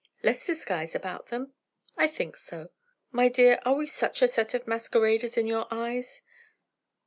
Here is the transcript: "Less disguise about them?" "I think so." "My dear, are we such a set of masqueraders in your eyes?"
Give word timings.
"Less 0.23 0.43
disguise 0.47 0.95
about 0.95 1.27
them?" 1.27 1.53
"I 1.95 2.07
think 2.07 2.35
so." 2.35 2.69
"My 3.11 3.29
dear, 3.29 3.59
are 3.65 3.75
we 3.75 3.85
such 3.85 4.23
a 4.23 4.27
set 4.27 4.55
of 4.55 4.65
masqueraders 4.65 5.37
in 5.37 5.45
your 5.45 5.67
eyes?" 5.69 6.23